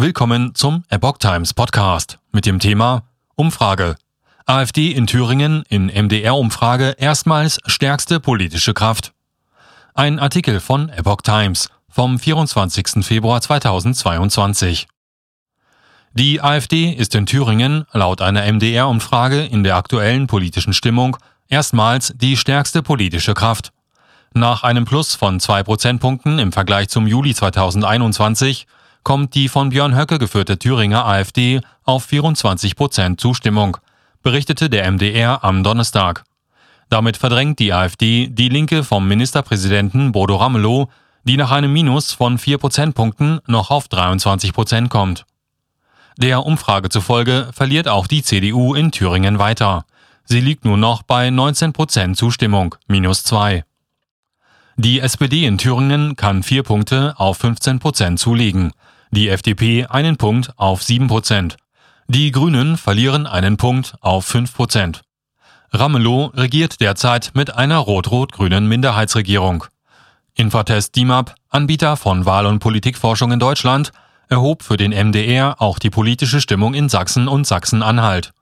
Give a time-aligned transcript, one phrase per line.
[0.00, 3.02] Willkommen zum Epoch Times Podcast mit dem Thema
[3.34, 3.96] Umfrage.
[4.46, 9.12] AfD in Thüringen in MDR-Umfrage erstmals stärkste politische Kraft.
[9.94, 13.04] Ein Artikel von Epoch Times vom 24.
[13.04, 14.86] Februar 2022.
[16.12, 21.16] Die AfD ist in Thüringen laut einer MDR-Umfrage in der aktuellen politischen Stimmung
[21.48, 23.72] erstmals die stärkste politische Kraft.
[24.32, 28.68] Nach einem Plus von zwei Prozentpunkten im Vergleich zum Juli 2021
[29.02, 33.78] kommt die von Björn Höcke geführte Thüringer AfD auf 24 Prozent Zustimmung,
[34.22, 36.24] berichtete der MDR am Donnerstag.
[36.90, 40.88] Damit verdrängt die AfD die Linke vom Ministerpräsidenten Bodo Ramelow,
[41.24, 45.26] die nach einem Minus von 4 Prozentpunkten noch auf 23 Prozent kommt.
[46.16, 49.84] Der Umfrage zufolge verliert auch die CDU in Thüringen weiter.
[50.24, 53.64] Sie liegt nur noch bei 19 Prozent Zustimmung, minus 2.
[54.76, 58.72] Die SPD in Thüringen kann vier Punkte auf 15 Prozent zulegen
[59.10, 61.56] die FDP einen Punkt auf 7 Prozent.
[62.08, 65.02] Die Grünen verlieren einen Punkt auf 5 Prozent.
[65.72, 69.64] Ramelow regiert derzeit mit einer rot-rot-grünen Minderheitsregierung.
[70.34, 73.92] Infatest DIMAP, Anbieter von Wahl- und Politikforschung in Deutschland,
[74.28, 78.32] erhob für den MDR auch die politische Stimmung in Sachsen und Sachsen-Anhalt.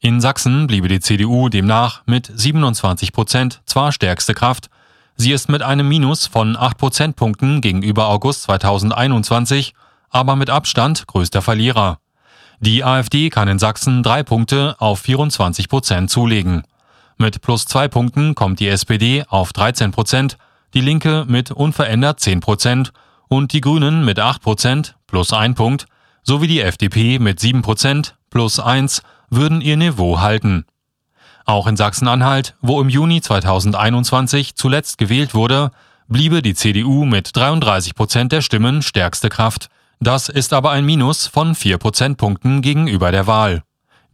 [0.00, 4.68] In Sachsen bliebe die CDU demnach mit 27 Prozent zwar stärkste Kraft,
[5.16, 9.72] sie ist mit einem Minus von 8 Prozentpunkten gegenüber August 2021
[10.10, 11.98] aber mit Abstand größter Verlierer.
[12.60, 16.62] Die AfD kann in Sachsen drei Punkte auf 24 Prozent zulegen.
[17.18, 20.38] Mit plus zwei Punkten kommt die SPD auf 13 Prozent,
[20.74, 22.92] die Linke mit unverändert 10 Prozent
[23.28, 25.86] und die Grünen mit 8 Prozent plus ein Punkt
[26.22, 30.66] sowie die FDP mit 7 Prozent plus eins würden ihr Niveau halten.
[31.44, 35.70] Auch in Sachsen-Anhalt, wo im Juni 2021 zuletzt gewählt wurde,
[36.08, 39.68] bliebe die CDU mit 33 Prozent der Stimmen stärkste Kraft.
[40.00, 43.62] Das ist aber ein Minus von vier Prozentpunkten gegenüber der Wahl.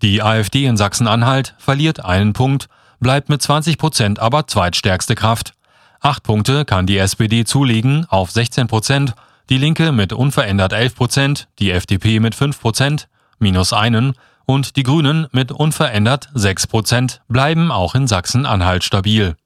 [0.00, 2.68] Die AfD in Sachsen-Anhalt verliert einen Punkt,
[3.00, 5.54] bleibt mit 20 Prozent aber zweitstärkste Kraft.
[6.00, 9.14] Acht Punkte kann die SPD zulegen auf 16 Prozent,
[9.50, 13.08] die Linke mit unverändert 11 Prozent, die FDP mit 5 Prozent,
[13.38, 14.14] minus einen,
[14.44, 19.36] und die Grünen mit unverändert 6 Prozent bleiben auch in Sachsen-Anhalt stabil.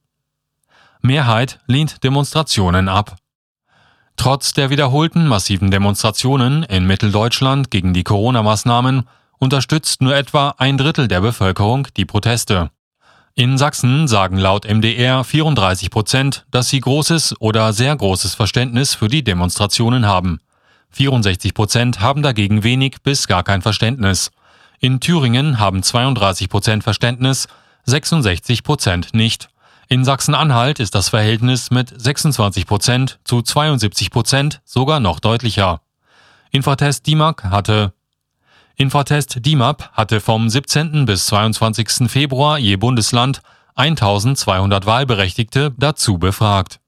[1.00, 3.16] Mehrheit lehnt Demonstrationen ab.
[4.16, 9.06] Trotz der wiederholten massiven Demonstrationen in Mitteldeutschland gegen die Corona-Maßnahmen
[9.38, 12.71] unterstützt nur etwa ein Drittel der Bevölkerung die Proteste.
[13.34, 19.09] In Sachsen sagen laut MDR 34 Prozent, dass sie großes oder sehr großes Verständnis für
[19.09, 20.41] die Demonstrationen haben.
[20.93, 24.31] 64 Prozent haben dagegen wenig bis gar kein Verständnis.
[24.81, 27.49] In Thüringen haben 32 Prozent Verständnis,
[27.84, 29.50] 66 Prozent nicht.
[29.89, 35.81] In Sachsen-Anhalt ist das Verhältnis mit 26 Prozent zu 72 Prozent sogar noch deutlicher.
[36.51, 37.93] Infratest DIMAP hatte
[38.75, 41.07] Infratest DIMAP hatte vom 17.
[41.07, 42.11] bis 22.
[42.11, 43.43] Februar je Bundesland
[43.77, 46.81] 1200 Wahlberechtigte dazu befragt.